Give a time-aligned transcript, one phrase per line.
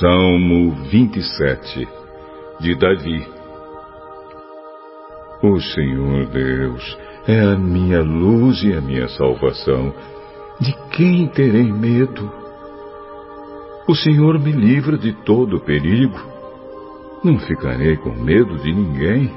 [0.00, 1.86] Salmo 27
[2.58, 3.24] de Davi
[5.40, 6.98] O Senhor Deus
[7.28, 9.94] é a minha luz e a minha salvação.
[10.58, 12.28] De quem terei medo?
[13.86, 16.18] O Senhor me livra de todo perigo.
[17.22, 19.30] Não ficarei com medo de ninguém.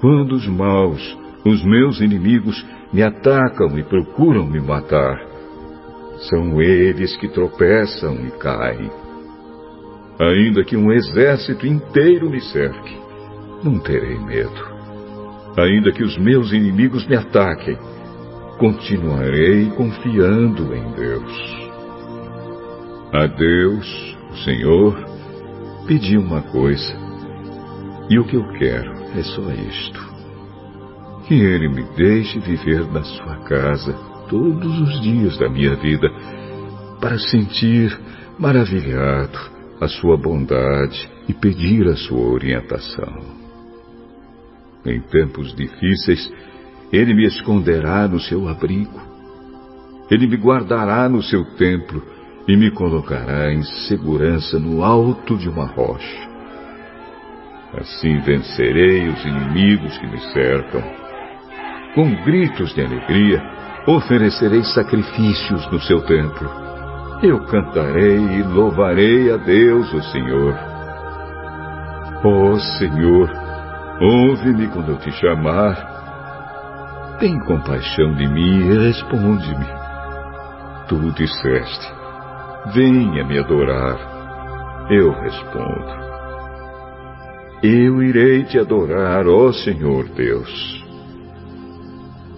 [0.00, 5.24] Quando os maus, os meus inimigos, me atacam e procuram me matar,
[6.28, 9.03] são eles que tropeçam e caem.
[10.18, 12.96] Ainda que um exército inteiro me cerque,
[13.64, 14.74] não terei medo.
[15.58, 17.76] Ainda que os meus inimigos me ataquem,
[18.58, 21.64] continuarei confiando em Deus.
[23.12, 25.04] A Deus, o Senhor,
[25.86, 26.96] pedi uma coisa,
[28.08, 30.00] e o que eu quero é só isto:
[31.26, 33.92] que Ele me deixe viver na Sua casa
[34.28, 36.08] todos os dias da minha vida,
[37.00, 37.98] para sentir
[38.38, 43.44] maravilhado a sua bondade e pedir a sua orientação.
[44.84, 46.32] Em tempos difíceis,
[46.92, 49.00] ele me esconderá no seu abrigo.
[50.10, 52.02] Ele me guardará no seu templo
[52.46, 56.28] e me colocará em segurança no alto de uma rocha.
[57.78, 60.82] Assim vencerei os inimigos que me cercam.
[61.94, 63.42] Com gritos de alegria,
[63.86, 66.63] oferecerei sacrifícios no seu templo
[67.22, 70.54] eu cantarei e louvarei a Deus, o Senhor.
[72.24, 73.30] Ó oh, Senhor,
[74.00, 75.92] ouve-me quando eu te chamar.
[77.18, 79.66] Tem compaixão de mim e responde-me.
[80.88, 81.92] Tu disseste,
[82.74, 83.96] venha me adorar.
[84.90, 86.04] Eu respondo.
[87.62, 90.84] Eu irei te adorar, ó Senhor Deus.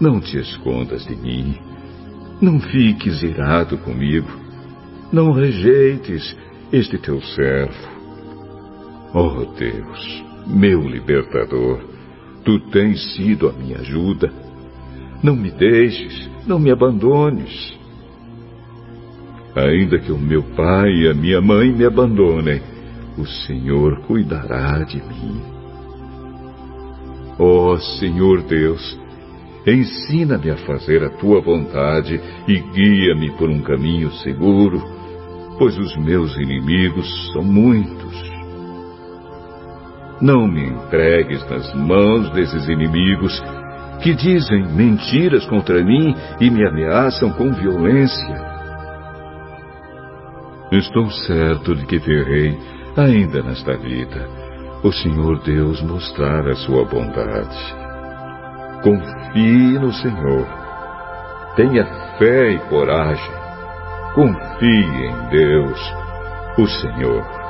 [0.00, 1.56] Não te escondas de mim.
[2.40, 4.41] Não fiques irado comigo
[5.12, 6.34] não rejeites
[6.72, 7.92] este teu servo.
[9.12, 11.80] Oh Deus, meu libertador,
[12.44, 14.32] tu tens sido a minha ajuda.
[15.22, 17.78] Não me deixes, não me abandones.
[19.54, 22.62] Ainda que o meu pai e a minha mãe me abandonem,
[23.18, 25.42] o Senhor cuidará de mim.
[27.38, 28.98] Ó oh, Senhor Deus,
[29.66, 32.18] ensina-me a fazer a tua vontade
[32.48, 35.01] e guia-me por um caminho seguro
[35.58, 38.32] pois os meus inimigos são muitos.
[40.20, 43.42] Não me entregues nas mãos desses inimigos
[44.02, 48.52] que dizem mentiras contra mim e me ameaçam com violência.
[50.70, 52.58] Estou certo de que verei,
[52.96, 54.28] ainda nesta vida,
[54.82, 57.58] o Senhor Deus mostrar a sua bondade.
[58.82, 60.46] Confie no Senhor.
[61.56, 61.84] Tenha
[62.18, 63.41] fé e coragem
[64.14, 65.80] confie em Deus,
[66.58, 67.41] o Senhor.